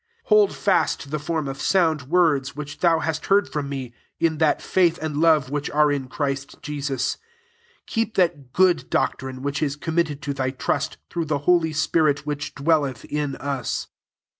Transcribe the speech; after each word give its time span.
13 0.23 0.23
Hold 0.29 0.55
fast 0.55 1.11
the 1.11 1.19
form 1.19 1.47
of 1.47 1.59
soupd 1.61 2.07
words, 2.07 2.55
which 2.55 2.79
thou 2.79 3.01
hast 3.01 3.29
leard 3.29 3.47
from 3.47 3.69
me, 3.69 3.93
in 4.19 4.39
that 4.39 4.59
faith 4.59 4.97
ind 4.97 5.17
love 5.17 5.51
which 5.51 5.69
are 5.69 5.91
in 5.91 6.07
Christ 6.07 6.55
fesus. 6.63 7.17
14 7.81 7.81
Keep 7.85 8.15
that 8.15 8.51
good 8.51 8.89
doc 8.89 9.19
rine^ 9.19 9.41
which 9.43 9.61
is 9.61 9.75
committed 9.75 10.19
to 10.23 10.33
:hy 10.33 10.49
trust, 10.49 10.97
through 11.11 11.25
the 11.25 11.37
holy 11.45 11.71
spi 11.71 11.99
rit 11.99 12.25
which 12.25 12.55
dwelleth 12.55 13.05
in 13.05 13.35
us. 13.35 13.89